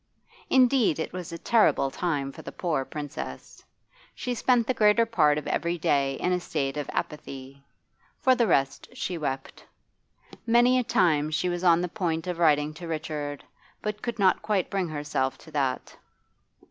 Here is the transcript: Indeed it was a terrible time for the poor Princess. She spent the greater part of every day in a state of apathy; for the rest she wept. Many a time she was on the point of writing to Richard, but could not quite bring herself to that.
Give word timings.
Indeed 0.49 0.97
it 0.97 1.13
was 1.13 1.31
a 1.31 1.37
terrible 1.37 1.91
time 1.91 2.31
for 2.31 2.41
the 2.41 2.51
poor 2.51 2.83
Princess. 2.85 3.63
She 4.15 4.33
spent 4.33 4.65
the 4.65 4.73
greater 4.73 5.05
part 5.05 5.37
of 5.37 5.45
every 5.45 5.77
day 5.77 6.15
in 6.15 6.31
a 6.31 6.39
state 6.39 6.75
of 6.75 6.89
apathy; 6.91 7.63
for 8.19 8.33
the 8.33 8.47
rest 8.47 8.87
she 8.97 9.15
wept. 9.19 9.63
Many 10.47 10.79
a 10.79 10.83
time 10.83 11.29
she 11.29 11.49
was 11.49 11.63
on 11.63 11.81
the 11.81 11.87
point 11.87 12.25
of 12.25 12.39
writing 12.39 12.73
to 12.73 12.87
Richard, 12.87 13.43
but 13.83 14.01
could 14.01 14.17
not 14.17 14.41
quite 14.41 14.71
bring 14.71 14.87
herself 14.89 15.37
to 15.37 15.51
that. 15.51 15.95